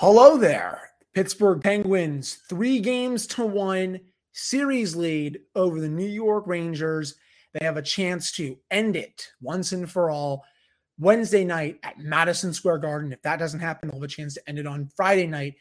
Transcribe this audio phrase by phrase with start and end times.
[0.00, 0.92] Hello there.
[1.12, 3.98] Pittsburgh Penguins, three games to one
[4.30, 7.16] series lead over the New York Rangers.
[7.52, 10.44] They have a chance to end it once and for all
[11.00, 13.12] Wednesday night at Madison Square Garden.
[13.12, 15.56] If that doesn't happen, they'll have a chance to end it on Friday night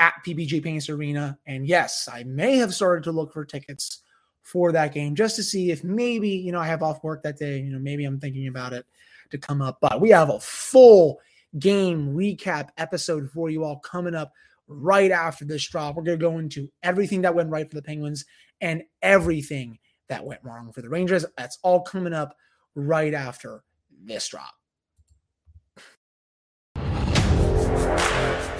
[0.00, 1.38] at PPG Paints Arena.
[1.46, 4.02] And yes, I may have started to look for tickets
[4.42, 7.38] for that game just to see if maybe, you know, I have off work that
[7.38, 7.60] day.
[7.60, 8.84] You know, maybe I'm thinking about it
[9.30, 9.78] to come up.
[9.80, 11.20] But we have a full
[11.58, 14.32] game recap episode for you all coming up
[14.68, 15.94] right after this drop.
[15.96, 18.24] We're going to go into everything that went right for the Penguins
[18.60, 19.78] and everything
[20.08, 21.24] that went wrong for the Rangers.
[21.36, 22.36] That's all coming up
[22.74, 23.62] right after
[24.04, 24.54] this drop.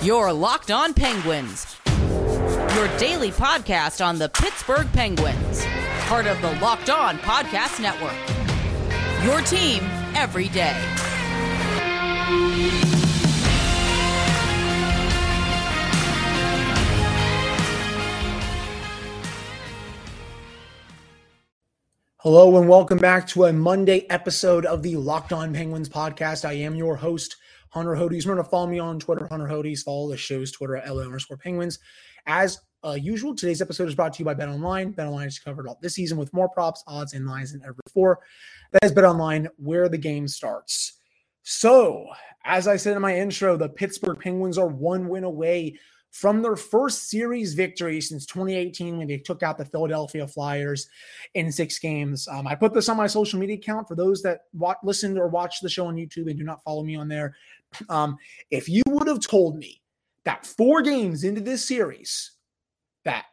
[0.03, 1.77] Your Locked On Penguins,
[2.77, 5.65] your daily podcast on the Pittsburgh Penguins,
[6.07, 8.15] part of the Locked On Podcast Network.
[9.25, 9.83] Your team
[10.15, 10.77] every day.
[12.29, 12.41] Hello
[22.59, 26.45] and welcome back to a Monday episode of the Locked On Penguins podcast.
[26.45, 27.37] I am your host,
[27.69, 28.25] Hunter Hodes.
[28.25, 29.85] Remember to follow me on Twitter, Hunter Hodes.
[29.85, 31.79] Follow the show's Twitter at LA underscore Penguins.
[32.27, 34.91] As uh, usual, today's episode is brought to you by Bet Online.
[34.91, 37.77] Bet Online has covered all this season with more props, odds, and lines than ever
[37.85, 38.19] before.
[38.73, 40.96] That is Bet Online, where the game starts.
[41.49, 42.09] So,
[42.45, 45.79] as I said in my intro, the Pittsburgh Penguins are one win away
[46.11, 50.89] from their first series victory since 2018 when they took out the Philadelphia Flyers
[51.35, 52.27] in six games.
[52.27, 55.29] Um, I put this on my social media account for those that watch, listen or
[55.29, 57.37] watch the show on YouTube and do not follow me on there.
[57.89, 58.17] Um,
[58.51, 59.83] if you would have told me
[60.25, 62.33] that four games into this series,
[63.05, 63.27] that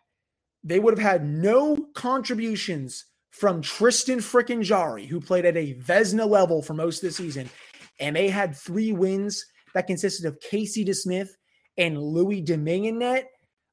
[0.63, 6.27] they would have had no contributions from Tristan frickin' Jarry, who played at a Vezina
[6.27, 7.49] level for most of the season,
[7.99, 11.29] and they had three wins that consisted of Casey DeSmith
[11.77, 13.23] and Louis Domingue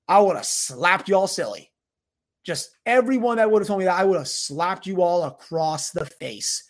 [0.09, 1.71] I would have slapped y'all silly.
[2.45, 5.91] Just everyone that would have told me that, I would have slapped you all across
[5.91, 6.65] the face.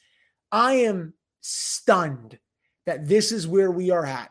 [0.53, 2.39] I am stunned
[2.87, 4.31] that this is where we are at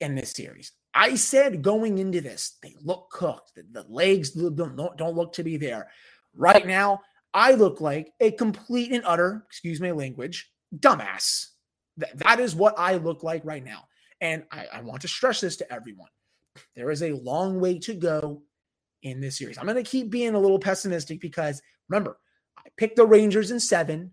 [0.00, 0.72] in this series.
[0.92, 3.52] I said going into this, they look cooked.
[3.54, 5.88] The, the legs don't, don't look to be there.
[6.34, 7.00] Right now,
[7.32, 11.46] I look like a complete and utter, excuse my language, dumbass.
[12.00, 13.84] Th- that is what I look like right now.
[14.20, 16.10] And I, I want to stress this to everyone.
[16.76, 18.42] There is a long way to go
[19.02, 19.58] in this series.
[19.58, 22.18] I'm going to keep being a little pessimistic because remember,
[22.58, 24.12] I picked the Rangers in seven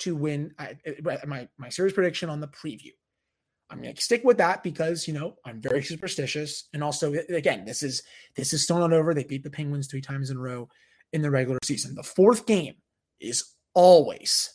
[0.00, 2.92] to win I, uh, my, my series prediction on the preview.
[3.70, 7.64] I'm going to stick with that because you know I'm very superstitious, and also again,
[7.64, 8.02] this is
[8.34, 9.14] this is still not over.
[9.14, 10.68] They beat the Penguins three times in a row
[11.12, 11.94] in the regular season.
[11.94, 12.74] The fourth game
[13.20, 14.52] is always,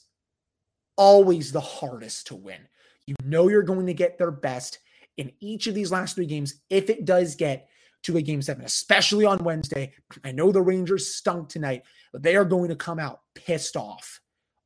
[0.97, 2.67] always the hardest to win.
[3.07, 4.79] You know you're going to get their best
[5.17, 7.67] in each of these last three games if it does get
[8.03, 9.93] to a game seven, especially on Wednesday.
[10.23, 14.21] I know the Rangers stunk tonight, but they are going to come out pissed off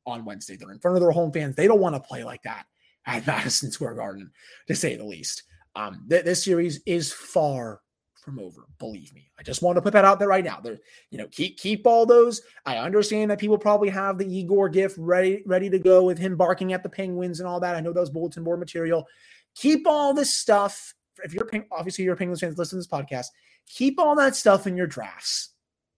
[0.06, 0.56] on Wednesday.
[0.56, 1.56] They're in front of their home fans.
[1.56, 2.66] They don't want to play like that
[3.06, 4.30] at Madison Square Garden,
[4.68, 5.44] to say the least.
[5.74, 7.80] Um, th- this series is far
[8.20, 8.66] from over.
[8.78, 9.30] Believe me.
[9.38, 10.60] I just want to put that out there right now.
[10.60, 10.78] There,
[11.10, 12.42] you know, keep keep all those.
[12.66, 16.36] I understand that people probably have the Igor gift ready ready to go with him
[16.36, 17.76] barking at the Penguins and all that.
[17.76, 19.06] I know those bulletin board material.
[19.54, 20.94] Keep all this stuff.
[21.24, 23.26] If you're obviously you're a Penguins fans, listen to this podcast.
[23.66, 25.50] Keep all that stuff in your drafts.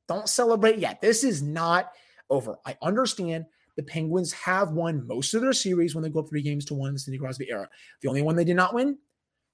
[0.09, 1.01] Don't celebrate yet.
[1.01, 1.93] This is not
[2.29, 2.59] over.
[2.67, 3.47] I understand
[3.77, 6.75] the Penguins have won most of their series when they go up three games to
[6.75, 7.69] one in the Sidney Crosby era.
[8.01, 8.99] The only one they did not win,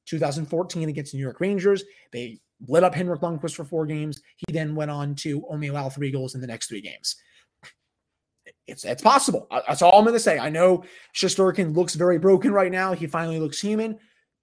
[0.07, 1.85] 2014 against the New York Rangers.
[2.13, 4.21] They lit up Henrik Lundqvist for four games.
[4.37, 7.17] He then went on to only allow three goals in the next three games.
[8.67, 9.47] It's it's possible.
[9.51, 10.39] That's all I'm going to say.
[10.39, 12.93] I know Shesterkin looks very broken right now.
[12.93, 13.99] He finally looks human.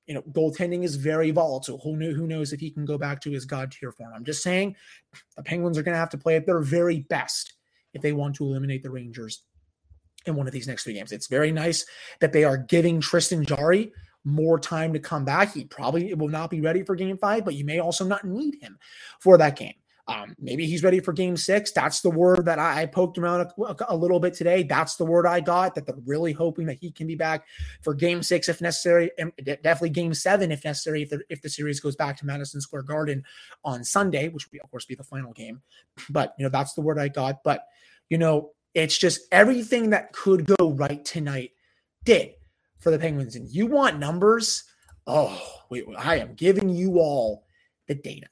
[0.07, 1.79] You know, goaltending is very volatile.
[1.83, 2.13] Who knew?
[2.13, 4.13] Who knows if he can go back to his god tier form?
[4.15, 4.75] I'm just saying,
[5.35, 7.53] the Penguins are going to have to play at their very best
[7.93, 9.43] if they want to eliminate the Rangers
[10.25, 11.11] in one of these next three games.
[11.11, 11.85] It's very nice
[12.19, 13.91] that they are giving Tristan Jarry
[14.25, 15.53] more time to come back.
[15.53, 18.55] He probably will not be ready for game five, but you may also not need
[18.61, 18.77] him
[19.19, 19.75] for that game.
[20.07, 21.71] Um, maybe he's ready for game six.
[21.71, 24.61] That's the word that I, I poked around a, a, little bit today.
[24.61, 27.47] That's the word I got that they're really hoping that he can be back
[27.81, 31.49] for game six if necessary, and definitely game seven if necessary, if the, if the
[31.49, 33.23] series goes back to Madison Square Garden
[33.63, 35.61] on Sunday, which will, of course, be the final game.
[36.11, 37.43] But, you know, that's the word I got.
[37.43, 37.65] But,
[38.07, 41.51] you know, it's just everything that could go right tonight
[42.03, 42.33] did
[42.85, 43.35] for the Penguins.
[43.35, 44.63] And you want numbers?
[45.07, 45.41] Oh,
[45.71, 47.43] wait, I am giving you all
[47.87, 48.27] the data.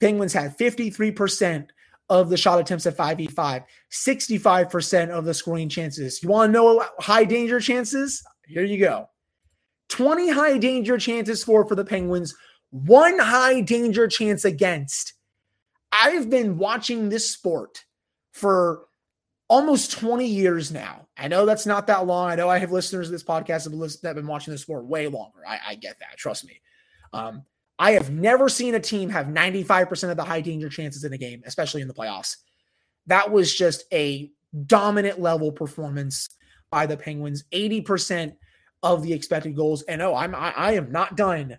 [0.00, 1.66] Penguins had 53%
[2.08, 6.22] of the shot attempts at 5v5, 65% of the scoring chances.
[6.22, 8.22] You want to know high danger chances?
[8.46, 9.08] Here you go.
[9.88, 12.36] 20 high danger chances for for the Penguins,
[12.70, 15.12] one high danger chance against.
[15.90, 17.84] I've been watching this sport
[18.30, 18.84] for
[19.48, 21.06] almost 20 years now.
[21.16, 22.30] I know that's not that long.
[22.30, 23.64] I know I have listeners of this podcast
[24.00, 25.40] that have been watching this for way longer.
[25.46, 26.16] I, I get that.
[26.16, 26.60] Trust me.
[27.12, 27.44] Um,
[27.78, 31.18] I have never seen a team have 95% of the high danger chances in a
[31.18, 32.36] game, especially in the playoffs.
[33.06, 34.30] That was just a
[34.66, 36.28] dominant level performance
[36.70, 37.44] by the Penguins.
[37.52, 38.34] 80%
[38.82, 39.82] of the expected goals.
[39.82, 41.56] And oh, I'm I, I am not done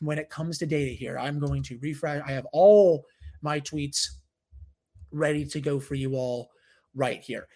[0.00, 1.18] when it comes to data here.
[1.18, 2.22] I'm going to refresh.
[2.26, 3.04] I have all
[3.42, 4.08] my tweets
[5.10, 6.50] ready to go for you all
[6.96, 7.46] right here.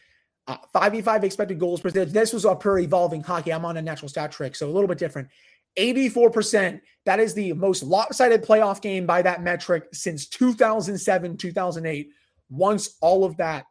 [0.47, 2.13] Uh, 5v5 expected goals percentage.
[2.13, 3.53] This was a per evolving hockey.
[3.53, 5.29] I'm on a natural stat trick, so a little bit different.
[5.79, 6.81] 84%.
[7.07, 12.11] That is the most lopsided playoff game by that metric since 2007, 2008,
[12.51, 13.65] once all of that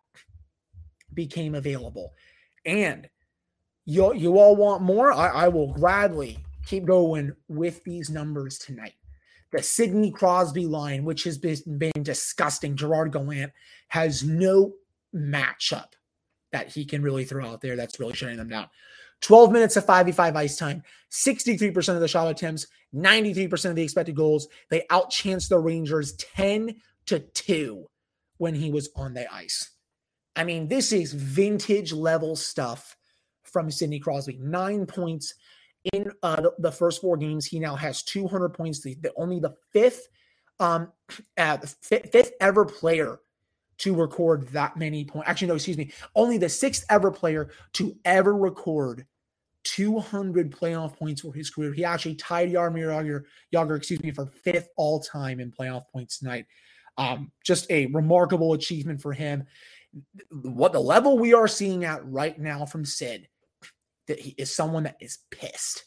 [1.13, 2.13] became available.
[2.65, 3.09] And
[3.85, 5.11] you, you all want more?
[5.11, 8.93] I, I will gladly keep going with these numbers tonight.
[9.51, 13.51] The Sidney Crosby line, which has been, been disgusting, Gerard Gallant
[13.87, 14.73] has no
[15.15, 15.93] matchup
[16.51, 18.67] that he can really throw out there that's really shutting them down.
[19.21, 24.15] 12 minutes of 5v5 ice time, 63% of the shot attempts, 93% of the expected
[24.15, 24.47] goals.
[24.69, 26.75] They outchanced the Rangers 10
[27.07, 27.85] to 2
[28.37, 29.71] when he was on the ice.
[30.35, 32.95] I mean, this is vintage level stuff
[33.43, 34.37] from Sidney Crosby.
[34.41, 35.33] Nine points
[35.93, 37.45] in uh, the first four games.
[37.45, 38.81] He now has 200 points.
[38.81, 40.07] The, the only the fifth,
[40.59, 40.91] um,
[41.37, 43.19] uh, fifth, fifth ever player
[43.79, 45.27] to record that many points.
[45.27, 45.91] Actually, no, excuse me.
[46.15, 49.05] Only the sixth ever player to ever record
[49.63, 51.73] 200 playoff points for his career.
[51.73, 53.23] He actually tied Jaromir Jagr,
[53.53, 56.45] Jagr excuse me, for fifth all time in playoff points tonight.
[56.97, 59.45] Um, just a remarkable achievement for him.
[60.31, 63.27] What the level we are seeing at right now from Sid
[64.07, 65.85] that he is someone that is pissed.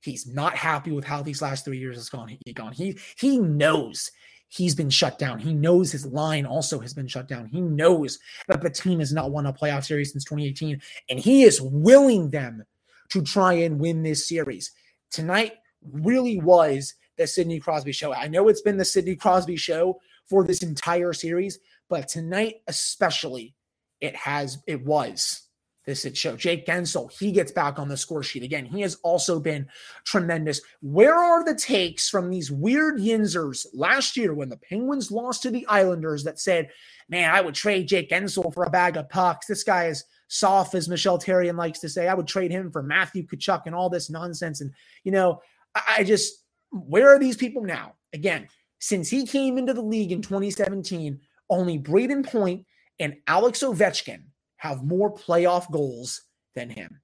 [0.00, 2.36] He's not happy with how these last three years has gone.
[2.44, 2.72] He gone.
[2.72, 4.10] He he knows
[4.52, 5.38] he's been shut down.
[5.38, 7.46] He knows his line also has been shut down.
[7.46, 8.18] He knows
[8.48, 12.28] that the team has not won a playoff series since 2018, and he is willing
[12.28, 12.62] them
[13.08, 14.70] to try and win this series.
[15.10, 15.54] Tonight
[15.90, 18.12] really was the Sidney Crosby show.
[18.12, 21.58] I know it's been the Sidney Crosby show for this entire series,
[21.88, 23.54] but tonight especially,
[24.00, 25.41] it has it was
[25.84, 26.36] this it show.
[26.36, 28.64] Jake Guentzel, he gets back on the score sheet again.
[28.64, 29.66] He has also been
[30.04, 30.60] tremendous.
[30.80, 35.50] Where are the takes from these weird Yinzers last year when the Penguins lost to
[35.50, 36.70] the Islanders that said,
[37.08, 39.46] man, I would trade Jake Guentzel for a bag of pucks.
[39.46, 42.08] This guy is soft, as Michel Therrien likes to say.
[42.08, 44.60] I would trade him for Matthew Tkachuk and all this nonsense.
[44.60, 44.72] And,
[45.04, 45.40] you know,
[45.74, 47.94] I just, where are these people now?
[48.12, 51.20] Again, since he came into the league in 2017,
[51.50, 52.66] only Brayden Point
[52.98, 54.24] and Alex Ovechkin
[54.62, 56.22] have more playoff goals
[56.54, 57.00] than him.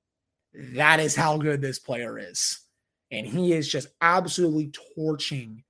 [0.75, 2.61] That is how good this player is.
[3.11, 5.65] And he is just absolutely torching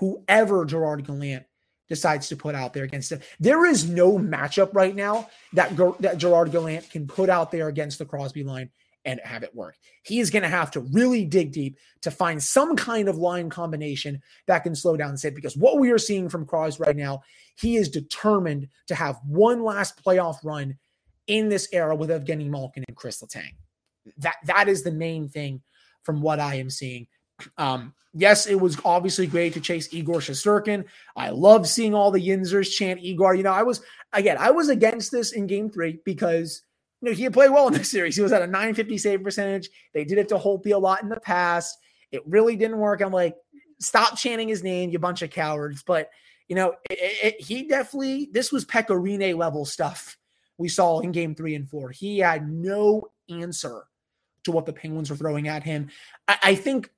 [0.00, 1.44] whoever Gerard Gallant
[1.88, 3.20] decides to put out there against him.
[3.38, 8.00] There is no matchup right now that, that Gerard Gallant can put out there against
[8.00, 8.68] the Crosby line
[9.04, 9.76] and have it work.
[10.02, 13.50] He is going to have to really dig deep to find some kind of line
[13.50, 17.22] combination that can slow down Sid because what we are seeing from Crosby right now,
[17.56, 20.76] he is determined to have one last playoff run
[21.28, 23.54] in this era with Evgeny Malkin and Chris Letang.
[24.16, 25.62] That that is the main thing
[26.02, 27.06] from what I am seeing.
[27.56, 30.84] Um, yes, it was obviously great to chase Igor Shesterkin.
[31.16, 33.36] I love seeing all the Yinzers chant Igor.
[33.36, 33.80] You know, I was
[34.12, 36.62] again, I was against this in game three because
[37.00, 38.16] you know he played well in this series.
[38.16, 39.70] He was at a 950 save percentage.
[39.94, 41.78] They did it to Holtby a lot in the past.
[42.10, 43.02] It really didn't work.
[43.02, 43.36] I'm like,
[43.78, 45.84] stop chanting his name, you bunch of cowards.
[45.84, 46.10] But
[46.48, 50.16] you know, it, it, he definitely this was Pekka Rinne level stuff
[50.58, 51.90] we saw in game three and four.
[51.90, 53.84] He had no answer
[54.44, 55.88] to what the Penguins were throwing at him.
[56.26, 56.90] I, I think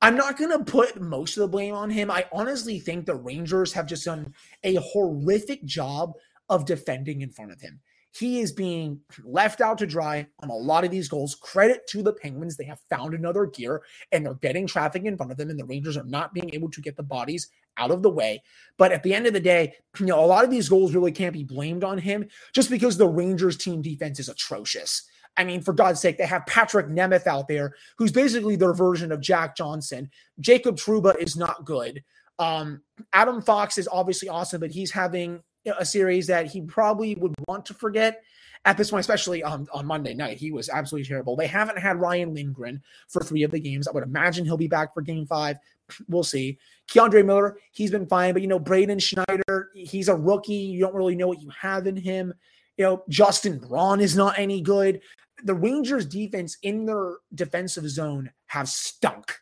[0.00, 2.10] I'm not going to put most of the blame on him.
[2.10, 4.34] I honestly think the Rangers have just done
[4.64, 6.12] a horrific job
[6.48, 7.80] of defending in front of him.
[8.14, 11.34] He is being left out to dry on a lot of these goals.
[11.34, 12.56] Credit to the Penguins.
[12.56, 15.64] They have found another gear and they're getting traffic in front of them, and the
[15.64, 18.42] Rangers are not being able to get the bodies out of the way.
[18.76, 21.12] But at the end of the day, you know, a lot of these goals really
[21.12, 25.02] can't be blamed on him just because the Rangers team defense is atrocious.
[25.36, 29.10] I mean, for God's sake, they have Patrick Nemeth out there, who's basically their version
[29.10, 30.10] of Jack Johnson.
[30.40, 32.04] Jacob Trouba is not good.
[32.38, 32.82] Um,
[33.14, 35.40] Adam Fox is obviously awesome, but he's having
[35.78, 38.22] a series that he probably would want to forget
[38.64, 40.38] at this point, especially on, on Monday night.
[40.38, 41.34] He was absolutely terrible.
[41.34, 43.88] They haven't had Ryan Lindgren for three of the games.
[43.88, 45.56] I would imagine he'll be back for game five.
[46.08, 46.58] We'll see.
[46.90, 50.54] K'Andre Miller, he's been fine, but you know, Braden Schneider, he's a rookie.
[50.54, 52.32] You don't really know what you have in him.
[52.78, 55.02] You know, Justin Braun is not any good.
[55.44, 59.38] The Rangers defense in their defensive zone have stunk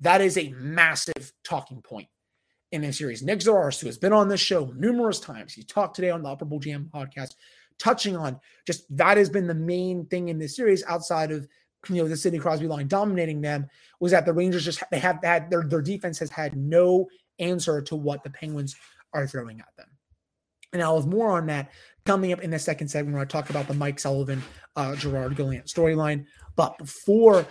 [0.00, 2.08] That is a massive talking point
[2.72, 3.22] in this series.
[3.22, 6.28] Nick Zararis, who has been on this show numerous times, he talked today on the
[6.28, 7.34] Upper Bowl Jam podcast,
[7.78, 11.46] touching on just that has been the main thing in this series outside of
[11.88, 13.68] you know the Sidney Crosby line dominating them
[14.00, 17.82] was that the Rangers just they have had their their defense has had no answer
[17.82, 18.76] to what the Penguins
[19.12, 19.88] are throwing at them.
[20.72, 21.70] And I'll have more on that
[22.06, 24.42] coming up in the second segment where I talk about the Mike Sullivan,
[24.76, 26.24] uh, Gerard Gallant storyline.
[26.56, 27.46] But before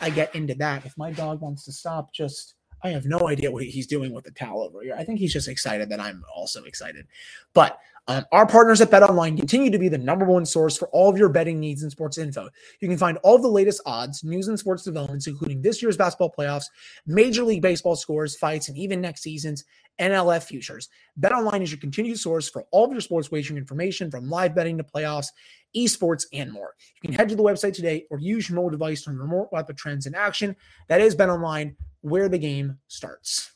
[0.00, 2.53] I get into that, if my dog wants to stop, just
[2.84, 4.94] I have no idea what he's doing with the towel over here.
[4.96, 7.06] I think he's just excited that I'm also excited.
[7.54, 11.08] But um, our partners at BetOnline continue to be the number one source for all
[11.08, 12.50] of your betting needs and sports info.
[12.80, 16.34] You can find all the latest odds, news, and sports developments, including this year's basketball
[16.38, 16.66] playoffs,
[17.06, 19.64] Major League Baseball scores, fights, and even next season's
[19.98, 20.90] NFL futures.
[21.18, 24.76] BetOnline is your continued source for all of your sports wagering information from live betting
[24.76, 25.28] to playoffs,
[25.74, 26.74] esports, and more.
[26.96, 29.48] You can head to the website today or use your mobile device to learn more
[29.50, 30.54] about the trends in action.
[30.88, 33.50] That is BetOnline, where the game starts.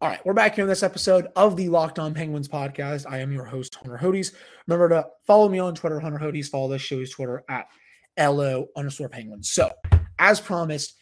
[0.00, 3.06] All right, we're back here in this episode of the Locked On Penguins podcast.
[3.08, 4.34] I am your host, Hunter Hodes.
[4.66, 6.48] Remember to follow me on Twitter, Hunter Hodes.
[6.48, 7.68] Follow this show's Twitter at
[8.18, 9.48] LO underscore Penguins.
[9.52, 9.70] So,
[10.18, 10.96] as promised,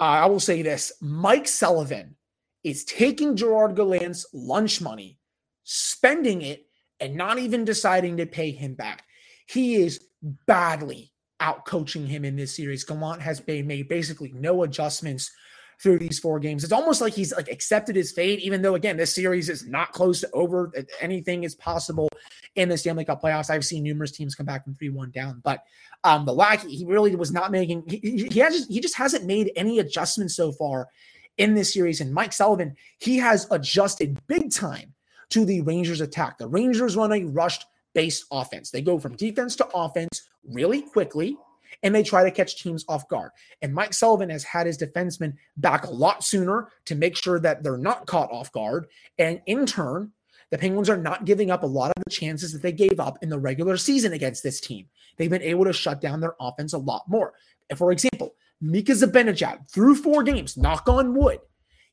[0.00, 2.16] uh, I will say this Mike Sullivan
[2.64, 5.18] is taking Gerard Gallant's lunch money,
[5.64, 6.64] spending it,
[7.00, 9.04] and not even deciding to pay him back.
[9.46, 10.02] He is
[10.46, 12.84] badly out coaching him in this series.
[12.84, 15.30] Gallant has made, made basically no adjustments
[15.78, 16.64] through these four games.
[16.64, 19.92] It's almost like he's like accepted his fate, even though again, this series is not
[19.92, 20.72] close to over.
[21.00, 22.08] Anything is possible
[22.54, 23.50] in the Stanley Cup playoffs.
[23.50, 25.64] I've seen numerous teams come back from three one down, but
[26.04, 27.84] um, the lack he really was not making.
[27.88, 30.88] He, he has he just hasn't made any adjustments so far
[31.36, 32.00] in this series.
[32.00, 34.94] And Mike Sullivan, he has adjusted big time
[35.30, 36.38] to the Rangers attack.
[36.38, 38.70] The Rangers run a rushed based offense.
[38.70, 41.36] They go from defense to offense really quickly
[41.82, 43.30] and they try to catch teams off guard.
[43.62, 47.62] And Mike Sullivan has had his defensemen back a lot sooner to make sure that
[47.62, 48.86] they're not caught off guard.
[49.18, 50.12] And in turn,
[50.50, 53.18] the Penguins are not giving up a lot of the chances that they gave up
[53.22, 54.86] in the regular season against this team.
[55.16, 57.34] They've been able to shut down their offense a lot more.
[57.74, 61.40] For example, Mika Zibanejad through four games, knock on wood,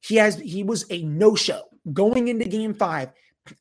[0.02, 3.10] he has he was a no-show going into game five.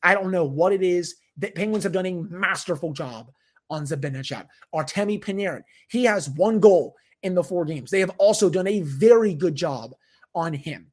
[0.03, 1.15] I don't know what it is.
[1.37, 3.31] The Penguins have done a masterful job
[3.69, 4.47] on Zibanejad.
[4.73, 7.89] Artemi Panarin, he has one goal in the four games.
[7.89, 9.95] They have also done a very good job
[10.35, 10.91] on him.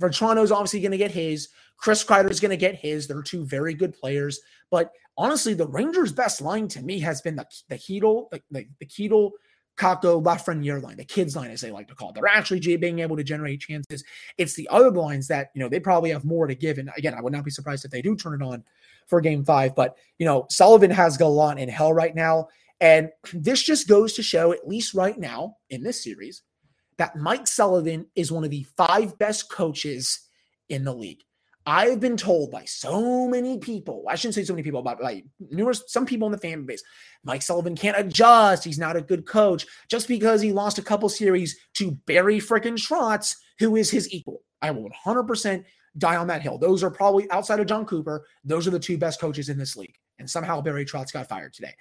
[0.00, 0.20] is
[0.52, 1.48] obviously going to get his.
[1.76, 3.06] Chris Kreider is going to get his.
[3.06, 4.40] They're two very good players.
[4.70, 8.66] But honestly, the Rangers' best line to me has been the the Chytil, the, the,
[8.80, 8.86] the
[9.76, 12.14] Kakko, Lafreniere line, the kids line, as they like to call it.
[12.14, 14.04] They're actually being able to generate chances.
[14.38, 16.78] It's the other lines that, you know, they probably have more to give.
[16.78, 18.64] And again, I would not be surprised if they do turn it on
[19.06, 19.74] for game five.
[19.74, 22.48] But, you know, Sullivan has Gallant in hell right now.
[22.80, 26.42] And this just goes to show, at least right now in this series,
[26.98, 30.28] that Mike Sullivan is one of the five best coaches
[30.68, 31.22] in the league.
[31.64, 35.24] I've been told by so many people, I shouldn't say so many people, but like
[35.38, 36.82] numerous, some people in the fan base,
[37.22, 38.64] Mike Sullivan can't adjust.
[38.64, 42.74] He's not a good coach just because he lost a couple series to Barry freaking
[42.74, 44.42] Trotz, who is his equal.
[44.60, 45.64] I will 100%
[45.98, 46.58] die on that hill.
[46.58, 48.26] Those are probably outside of Jon Cooper.
[48.44, 49.96] Those are the two best coaches in this league.
[50.18, 51.74] And somehow Barry Trotz got fired today.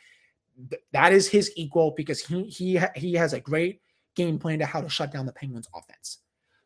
[0.92, 3.82] that is his equal because he he he has a great
[4.16, 6.20] game plan to how to shut down the Penguins offense.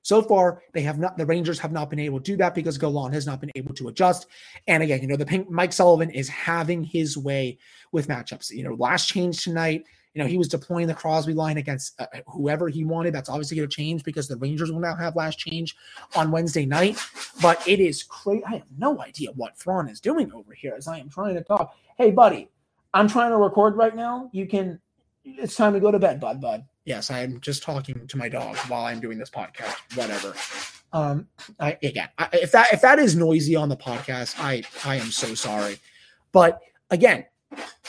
[0.05, 1.17] So far, they have not.
[1.17, 3.74] The Rangers have not been able to do that because Gallant has not been able
[3.74, 4.27] to adjust.
[4.67, 7.57] And again, you know, the Mike Sullivan is having his way
[7.91, 8.51] with matchups.
[8.51, 9.83] You know, last change tonight.
[10.13, 13.15] You know, he was deploying the Crosby line against uh, whoever he wanted.
[13.15, 15.75] That's obviously going to change because the Rangers will now have last change
[16.15, 17.03] on Wednesday night.
[17.41, 18.45] But it is crazy.
[18.45, 21.41] I have no idea what Thrawn is doing over here as I am trying to
[21.41, 21.75] talk.
[21.97, 22.47] Hey, buddy,
[22.93, 24.29] I'm trying to record right now.
[24.33, 24.79] You can.
[25.24, 26.63] It's time to go to bed, bud, bud.
[26.85, 29.75] Yes, I'm just talking to my dog while I'm doing this podcast.
[29.97, 30.35] Whatever.
[30.93, 31.27] Um,
[31.59, 35.11] I again, I, if that if that is noisy on the podcast, I I am
[35.11, 35.79] so sorry.
[36.31, 36.61] But
[36.91, 37.25] again,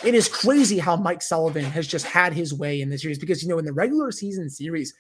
[0.05, 3.43] it is crazy how Mike Sullivan has just had his way in this series because
[3.43, 4.95] you know in the regular season series,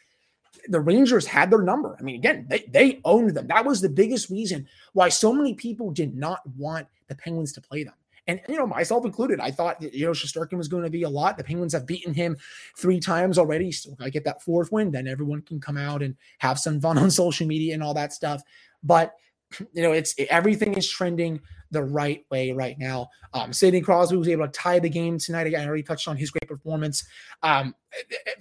[0.68, 1.96] the Rangers had their number.
[1.98, 3.46] I mean, again, they, they owned them.
[3.46, 7.60] That was the biggest reason why so many people did not want the Penguins to
[7.60, 7.94] play them.
[8.26, 11.08] And, you know, myself included, I thought, you know, Shesterkin was going to be a
[11.08, 11.38] lot.
[11.38, 12.36] The Penguins have beaten him
[12.76, 13.70] three times already.
[13.70, 16.98] So I get that fourth win, then everyone can come out and have some fun
[17.02, 18.42] on social media and all that stuff.
[18.82, 19.14] But,
[19.72, 21.40] you know, it's everything is trending
[21.70, 23.08] the right way right now.
[23.32, 25.46] Um, Sidney Crosby was able to tie the game tonight.
[25.46, 27.04] Again, I already touched on his great performance.
[27.42, 27.74] Um,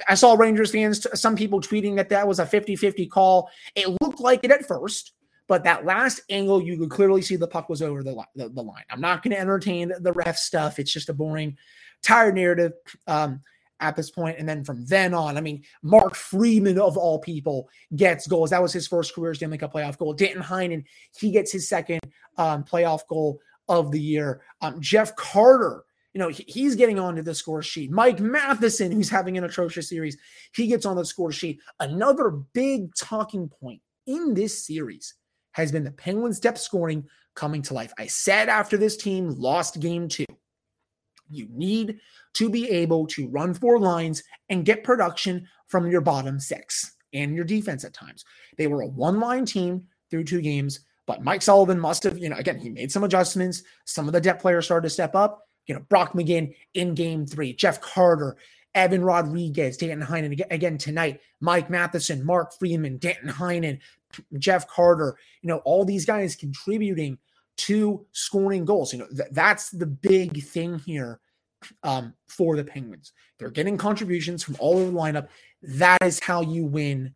[0.07, 3.49] I saw Rangers fans, some people tweeting that that was a 50 50 call.
[3.75, 5.13] It looked like it at first.
[5.47, 8.61] But that last angle, you could clearly see the puck was over the, the, the
[8.61, 8.83] line.
[8.89, 10.79] I'm not going to entertain the ref stuff.
[10.79, 11.57] It's just a boring,
[12.01, 12.73] tired narrative.
[13.07, 13.41] Um,
[13.79, 14.37] at this point.
[14.39, 18.49] And then from then on, I mean, Mark Friedman of all people gets goals.
[18.49, 20.13] That was his first career Stanley Cup playoff goal.
[20.13, 20.83] Danton Heinen,
[21.17, 21.99] he gets his second
[22.37, 24.41] um, playoff goal of the year.
[24.61, 25.83] Um, Jeff Carter,
[26.13, 27.91] you know, he, he's getting onto the score sheet.
[27.91, 30.17] Mike Matheson, who's having an atrocious series,
[30.53, 31.59] he gets on the score sheet.
[31.79, 35.15] Another big talking point in this series
[35.55, 37.93] has been the Penguins' depth scoring coming to life.
[37.97, 40.25] I said after this team lost game two,
[41.29, 41.99] you need
[42.33, 47.33] to be able to run four lines and get production from your bottom six and
[47.33, 48.25] your defense at times.
[48.57, 52.27] They were a one line team through two games, but Mike Sullivan must have, you
[52.27, 53.63] know, again, he made some adjustments.
[53.85, 55.47] Some of the depth players started to step up.
[55.67, 58.35] You know, Brock McGinn in game three, Jeff Carter,
[58.75, 63.79] Evan Rodrigues, Danton Heinen again tonight, Mike Matheson, Mark Friedman, Danton Heinen,
[64.37, 67.17] Jeff Carter, you know, all these guys contributing
[67.57, 68.93] to scoring goals.
[68.93, 71.19] You know, th- that's the big thing here
[71.83, 73.13] um, for the Penguins.
[73.39, 75.29] They're getting contributions from all over the lineup.
[75.61, 77.15] That is how you win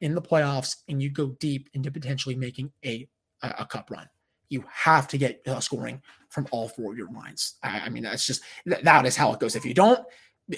[0.00, 3.08] in the playoffs and you go deep into potentially making a,
[3.42, 4.08] a, a cup run.
[4.48, 7.54] You have to get uh, scoring from all four of your lines.
[7.62, 9.56] I, I mean, that's just th- that is how it goes.
[9.56, 10.04] If you don't,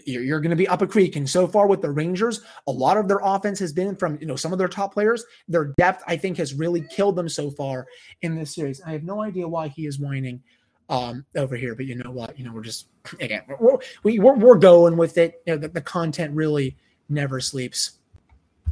[0.04, 1.16] you're, you're going to be up a creek.
[1.16, 4.26] And so far with the Rangers, a lot of their offense has been from you
[4.26, 5.24] know some of their top players.
[5.48, 7.86] Their depth, I think, has really killed them so far
[8.22, 8.80] in this series.
[8.82, 10.42] I have no idea why he is whining
[10.88, 12.38] um, over here, but you know what?
[12.38, 12.88] You know we're just
[13.20, 15.42] again we're we, are we are going with it.
[15.46, 16.76] You know the, the, content really
[17.08, 17.98] never sleeps,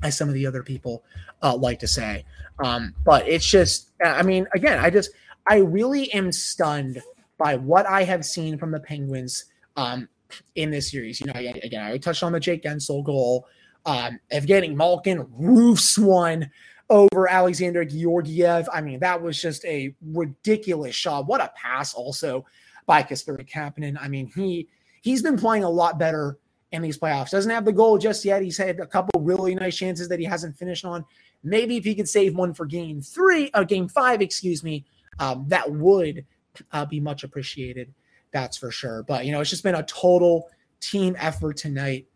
[0.02, 1.04] as some of the other people
[1.42, 2.24] uh, like to say.
[2.62, 5.10] Um, but it's just, I mean, again, I just
[5.46, 7.00] I really am stunned
[7.38, 9.46] by what I have seen from the Penguins.
[9.76, 10.08] Um,
[10.54, 11.20] in this series.
[11.20, 13.46] You know, again, I touched on the Jake Guentzel goal.
[13.86, 16.50] Um, Evgeny Malkin roofs one
[16.90, 18.68] over Alexander Georgiev.
[18.72, 21.26] I mean, that was just a ridiculous shot.
[21.26, 22.44] What a pass also
[22.86, 23.96] by Kasperi Kapanen.
[24.00, 24.68] I mean, he
[25.00, 26.38] he's been playing a lot better
[26.72, 27.30] in these playoffs.
[27.30, 28.42] Doesn't have the goal just yet.
[28.42, 31.04] He's had a couple really nice chances that he hasn't finished on.
[31.42, 34.84] Maybe if he could save one for game three, uh, game five, excuse me,
[35.18, 36.26] um, that would
[36.72, 37.94] uh, be much appreciated.
[38.32, 39.02] That's for sure.
[39.02, 40.48] But you know, it's just been a total
[40.80, 42.06] team effort tonight.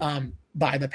[0.00, 0.90] Um, by the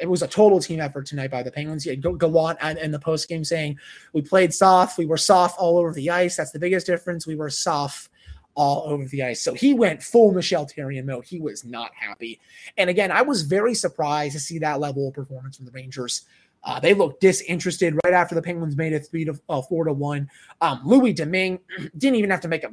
[0.00, 1.84] it was a total team effort tonight by the Penguins.
[1.84, 3.78] Had Gallant in the post game saying
[4.12, 6.36] we played soft, we were soft all over the ice.
[6.36, 7.26] That's the biggest difference.
[7.26, 8.10] We were soft
[8.54, 9.40] all over the ice.
[9.40, 11.24] So he went full Michel Therrien mode.
[11.24, 12.38] He was not happy.
[12.76, 16.22] And again, I was very surprised to see that level of performance from the Rangers.
[16.64, 19.92] Uh, they looked disinterested right after the Penguins made it three to uh, four to
[19.92, 20.30] one.
[20.60, 21.58] Um, Louis Domingue
[21.96, 22.70] didn't even have to make a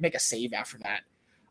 [0.00, 1.02] make a save after that.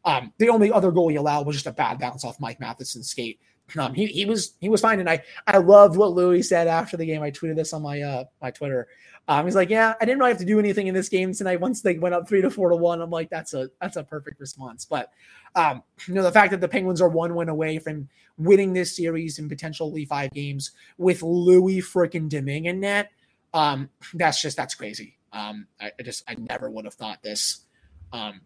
[0.06, 3.10] Um, the only other goal he allowed was just a bad bounce off Mike Matheson's
[3.10, 3.40] skate.
[3.78, 6.98] Um, he, he was he was fine, and I I loved what Louis said after
[6.98, 7.22] the game.
[7.22, 8.88] I tweeted this on my uh my Twitter.
[9.28, 11.62] Um, he's like, yeah, I didn't really have to do anything in this game tonight.
[11.62, 14.04] Once they went up three to four to one, I'm like, that's a that's a
[14.04, 14.86] perfect response.
[14.86, 15.12] But
[15.56, 18.96] um, you know, the fact that the Penguins are one win away from winning this
[18.96, 23.12] series in potentially five games with Louis freaking Domingue in net,
[23.54, 25.18] um, that's just that's crazy.
[25.32, 27.66] Um, I, I just I never would have thought this.
[28.12, 28.42] Um,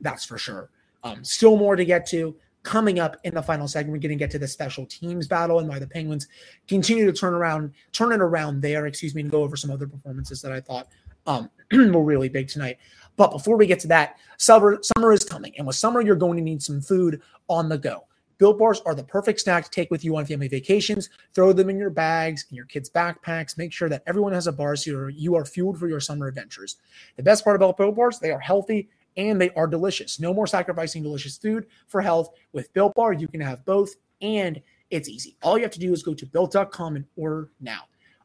[0.00, 0.70] that's for sure.
[1.04, 3.92] Um, still more to get to coming up in the final segment.
[3.92, 6.26] We're going to get to the special teams battle and why the Penguins
[6.66, 9.86] continue to turn around, turn it around there, excuse me, and go over some other
[9.86, 10.88] performances that I thought
[11.26, 12.78] um, were really big tonight.
[13.16, 15.54] But before we get to that, summer, summer is coming.
[15.56, 18.06] And with summer, you're going to need some food on the go.
[18.38, 21.08] Built bars are the perfect snack to take with you on family vacations.
[21.34, 23.56] Throw them in your bags, in your kids' backpacks.
[23.56, 26.76] Make sure that everyone has a bar so you are fueled for your summer adventures.
[27.16, 30.20] The best part about Built bars, they are healthy and they are delicious.
[30.20, 32.30] No more sacrificing delicious food for health.
[32.52, 35.36] With Built Bar, you can have both, and it's easy.
[35.42, 37.82] All you have to do is go to built.com and order now.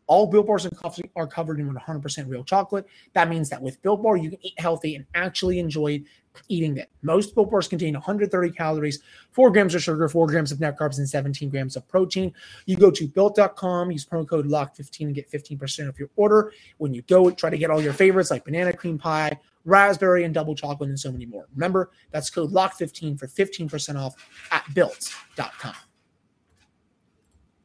[0.08, 2.88] All Built Bars and coffee are covered in 100% real chocolate.
[3.14, 6.02] That means that with Built Bar, you can eat healthy and actually enjoy
[6.48, 6.90] eating it.
[7.04, 10.98] Most Built Bars contain 130 calories, 4 grams of sugar, 4 grams of net carbs,
[10.98, 12.34] and 17 grams of protein.
[12.66, 16.54] You go to built.com, use promo code LOCK15 and get 15% off your order.
[16.78, 20.34] When you go, try to get all your favorites like banana cream pie, raspberry, and
[20.34, 21.48] double chocolate, and so many more.
[21.54, 24.16] Remember, that's code LOCK15 for 15% off
[24.52, 25.74] at built.com.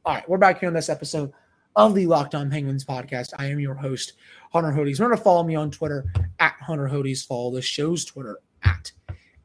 [0.05, 1.33] All right, we're back here on this episode
[1.77, 3.33] of the Locked On Penguins podcast.
[3.39, 4.15] I am your host,
[4.53, 4.99] Hunter Hodes.
[4.99, 6.05] Remember to follow me on Twitter
[6.39, 7.27] at Hunter Hodes.
[7.27, 8.93] Follow the show's Twitter at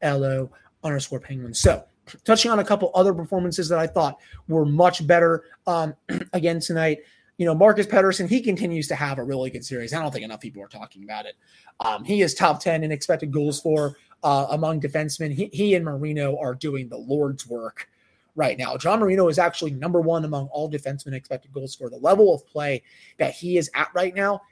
[0.02, 0.50] LO
[0.84, 1.60] underscore Penguins.
[1.60, 1.84] So,
[2.24, 5.94] touching on a couple other performances that I thought were much better um,
[6.32, 6.98] again tonight
[7.40, 9.94] you know, Marcus Pettersson, he continues to have a really good series.
[9.94, 11.36] I don't think enough people are talking about it.
[11.80, 15.32] Um, he is top 10 in expected goals for uh, among defensemen.
[15.32, 17.88] He, he and Marino are doing the Lord's work
[18.34, 18.76] right now.
[18.76, 22.46] John Marino is actually number one among all defensemen expected goals for the level of
[22.46, 22.82] play
[23.16, 24.42] that he is at right now.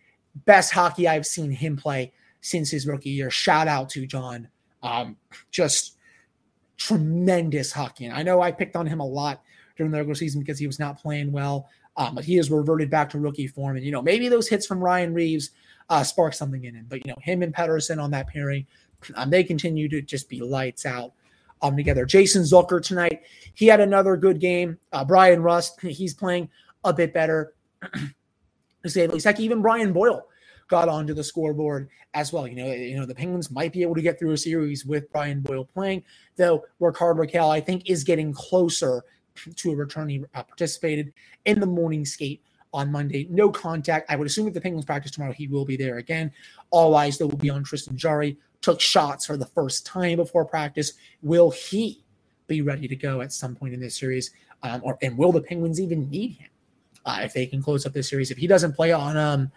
[0.46, 3.31] Best hockey I've seen him play since his rookie year.
[3.31, 4.48] Shout out to John.
[4.83, 5.18] Um,
[5.51, 5.98] just
[6.79, 8.07] tremendous hockey.
[8.07, 9.42] And I know I picked on him a lot
[9.77, 11.68] during the regular season because he was not playing well,
[11.99, 13.77] um, but he has reverted back to rookie form.
[13.77, 15.51] And, you know, maybe those hits from Ryan Reaves
[15.91, 16.87] uh, spark something in him.
[16.89, 18.67] But, you know, him and Pettersson on that pairing,
[19.17, 21.13] um, they continue to just be lights out
[21.61, 22.07] um, together.
[22.07, 23.23] Jason Zucker tonight,
[23.55, 24.79] he had another good game.
[24.93, 26.49] Uh, Bryan Rust, he's playing
[26.85, 27.53] a bit better,
[27.93, 29.27] to say least.
[29.41, 30.25] Even Brian Boyle
[30.69, 32.47] got onto the scoreboard as well.
[32.47, 35.11] You know, you know the Penguins might be able to get through a series with
[35.11, 36.05] Brian Boyle playing,
[36.37, 39.03] though Rickard Rakell, I think, is getting closer
[39.57, 40.09] to a return.
[40.09, 41.12] He uh, participated
[41.44, 43.27] in the morning skate on Monday.
[43.31, 44.11] No contact.
[44.11, 46.33] I would assume if the Penguins practice tomorrow, he will be there again.
[46.70, 48.37] All eyes, though, will be on Tristan Jarry.
[48.61, 50.94] Took shots for the first time before practice.
[51.22, 52.05] Will he
[52.46, 54.33] be ready to go at some point in this series?
[54.62, 56.51] Um, or and will the Penguins even need him
[57.05, 58.31] uh, if they can close up this series?
[58.31, 59.53] If he doesn't play on um,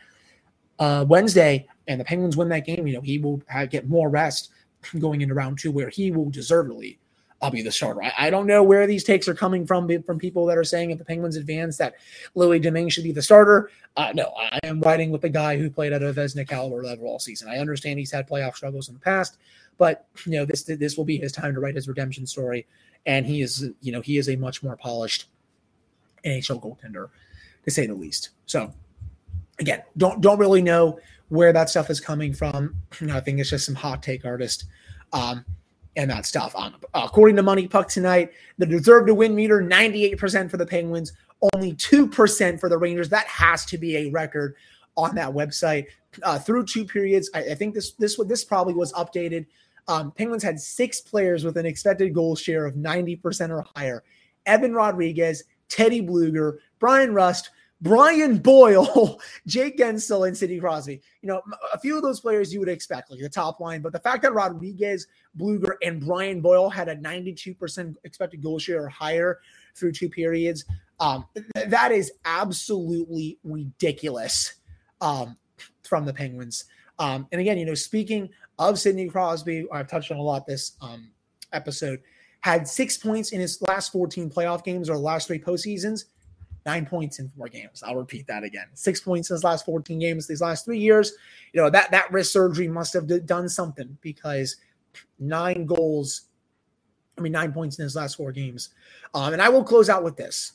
[0.77, 4.09] uh, Wednesday and the Penguins win that game, you know, he will have, get more
[4.09, 4.51] rest
[4.99, 6.99] going into round two where he will deservedly
[7.41, 8.03] I'll be the starter.
[8.03, 10.91] I, I, don't know where these takes are coming from from people that are saying
[10.91, 11.95] if the Penguins advance that
[12.35, 13.71] Louis Domingue should be the starter.
[13.97, 17.07] Uh, no, I am riding with the guy who played at a Vezina caliber level
[17.07, 17.49] all season.
[17.49, 19.37] I understand he's had playoff struggles in the past,
[19.77, 22.67] but you know this this will be his time to write his redemption story,
[23.05, 25.25] and he is you know he is a much more polished
[26.23, 27.09] NHL goaltender,
[27.65, 28.29] to say the least.
[28.45, 28.71] So
[29.59, 30.99] again, don't don't really know
[31.29, 32.75] where that stuff is coming from.
[32.99, 34.65] You know, I think it's just some hot take artist
[35.11, 35.43] um,
[35.95, 36.55] and that stuff.
[36.55, 41.13] Um, according to Money Puck tonight, the deserve to win meter 98% for the Penguins,
[41.53, 43.09] only 2% for the Rangers.
[43.09, 44.55] That has to be a record
[44.95, 45.85] on that website.
[46.23, 49.45] Uh, through two periods, I, I, think this this this probably was updated.
[49.87, 54.03] Um, Penguins had six players with an expected goal share of 90% or higher.
[54.45, 61.01] Evan Rodrigues, Teddy Blueger, Bryan Rust, Brian Boyle, Jake Guentzel, and Sidney Crosby.
[61.21, 61.41] You know,
[61.73, 64.21] a few of those players you would expect, like the top line, but the fact
[64.23, 69.39] that Rodrigues, Blueger, and Brian Boyle had a 92% expected goal share or higher
[69.75, 70.65] through two periods,
[70.99, 74.55] um, th- that is absolutely ridiculous
[75.01, 75.37] um,
[75.83, 76.65] from the Penguins.
[76.99, 80.73] Um, and again, you know, speaking of Sidney Crosby, I've touched on a lot this
[80.81, 81.09] um,
[81.51, 81.99] episode,
[82.41, 86.05] had six points in his last 14 playoff games or last three postseasons
[86.65, 87.83] nine points in four games.
[87.83, 88.67] I'll repeat that again.
[88.73, 91.13] Six points in his last 14 games these last three years.
[91.53, 94.57] You know, that, that wrist surgery must have done something because
[95.19, 96.23] nine goals,
[97.17, 98.69] I mean, nine points in his last four games.
[99.13, 100.53] Um, and I will close out with this.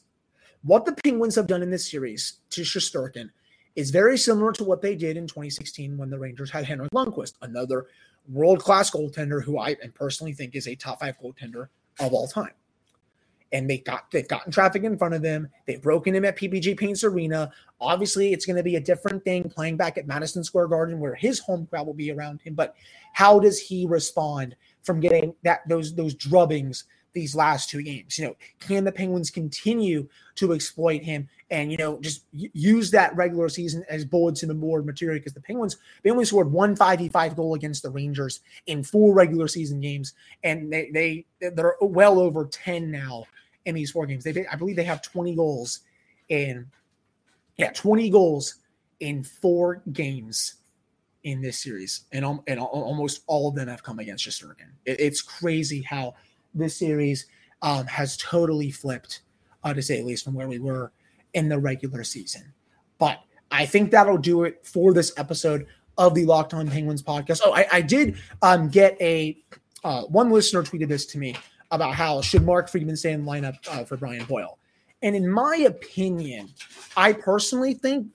[0.62, 3.30] What the Penguins have done in this series to Shesterkin
[3.74, 7.34] is very similar to what they did in 2016 when the Rangers had Henrik Lundqvist,
[7.42, 7.86] another
[8.28, 11.68] world class goaltender who I personally think is a top five goaltender
[12.00, 12.50] of all time
[13.52, 15.48] and they got they've gotten traffic in front of them.
[15.66, 17.50] They've broken him at PPG Paints Arena.
[17.80, 21.14] Obviously, it's going to be a different thing playing back at Madison Square Garden, where
[21.14, 22.54] his home crowd will be around him.
[22.54, 22.74] But
[23.12, 26.84] how does he respond from getting that those those drubbings
[27.16, 28.16] these last two games?
[28.16, 33.16] You know, can the Penguins continue to exploit him and you know just use that
[33.16, 35.18] regular season as bullets in the board material?
[35.18, 38.84] Because the Penguins they only scored one five v five goal against the Rangers in
[38.84, 43.24] four regular season games, and they they they're well over ten now
[43.66, 44.24] in these four games.
[44.24, 45.80] They, I believe, they have 20 goals
[46.28, 46.66] in,
[47.58, 48.54] yeah, 20 goals
[49.00, 50.54] in four games
[51.24, 54.70] in this series, and, and almost all of them have come against Shesterkin.
[54.86, 56.14] It, it's crazy how
[56.58, 57.26] this series
[57.62, 59.22] um, has totally flipped,
[59.64, 60.92] uh, to say at least, from where we were
[61.34, 62.52] in the regular season.
[62.98, 65.66] But I think that'll do it for this episode
[65.98, 67.40] of the Locked On Penguins podcast.
[67.44, 69.38] Oh, I, I did um, get a
[69.84, 71.36] uh, one listener tweeted this to me
[71.70, 74.58] about how should Mark Friedman stay in lineup uh, for Brian Boyle.
[75.02, 76.48] And in my opinion,
[76.96, 78.08] I personally think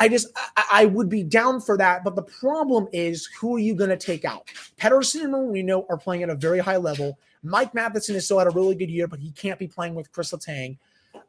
[0.00, 2.04] I just I, I, would be down for that.
[2.04, 4.48] But the problem is who are you going to take out?
[4.76, 7.18] Pettersson and Marino are playing at a very high level.
[7.42, 10.10] Mike Matheson is still had a really good year, but he can't be playing with
[10.12, 10.76] Chris Letang.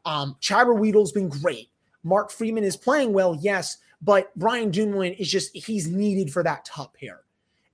[0.04, 1.68] Um, Chad Ruhwedel's been great.
[2.02, 6.64] Mark Friedman is playing well, yes, but Brian Dumoulin is just he's needed for that
[6.64, 7.20] top pair.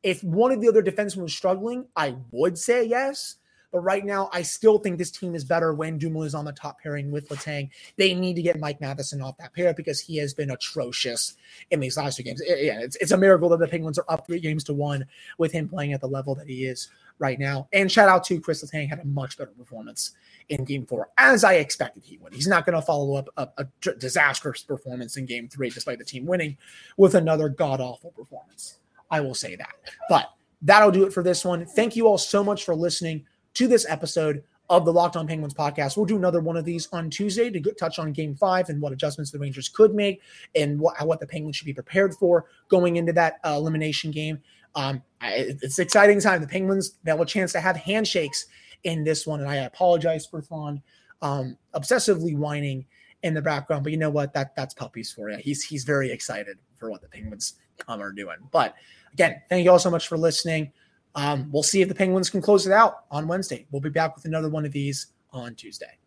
[0.03, 3.37] If one of the other defensemen was struggling, I would say yes.
[3.77, 6.53] But right now, I still think this team is better when Dumoulin is on the
[6.53, 7.69] top pairing with Letang.
[7.99, 11.35] They need to get Mike Matheson off that pair because he has been atrocious
[11.71, 12.41] in these last two games.
[12.47, 15.05] Yeah, it's, it's a miracle that the Penguins are up three games to one
[15.37, 17.69] with him playing at the level that he is right now.
[17.71, 20.13] And shout out to Chris Letang had a much better performance
[20.49, 22.33] in game four, as I expected he would.
[22.33, 23.67] He's not going to follow up a, a,
[23.99, 26.57] disastrous performance in game three, despite the team winning,
[26.97, 28.79] with another god awful performance.
[29.11, 29.75] I will say that.
[30.09, 31.67] But that'll do it for this one.
[31.67, 35.55] Thank you all so much for listening to this episode of the Locked On Penguins
[35.55, 35.97] podcast.
[35.97, 38.93] We'll do another one of these on Tuesday to touch on game five and what
[38.93, 40.21] adjustments the Rangers could make
[40.55, 44.41] and what, what the Penguins should be prepared for going into that uh, elimination game.
[44.75, 46.43] Um, it's exciting time.
[46.43, 48.47] The Penguins, they have a chance to have handshakes
[48.85, 49.41] in this one.
[49.41, 50.83] And I apologize for Thrawn
[51.23, 52.85] um, obsessively whining
[53.23, 53.85] in the background.
[53.85, 54.35] But you know what?
[54.35, 55.39] That that's puppies for you.
[55.39, 57.55] He's he's very excited for what the Penguins
[57.89, 58.37] um, are doing.
[58.51, 58.75] But
[59.15, 60.73] again, thank you all so much for listening.
[61.17, 63.67] Um, we'll see if the Penguins can close it out on Wednesday.
[63.71, 65.99] We'll be back with another one of these on Tuesday.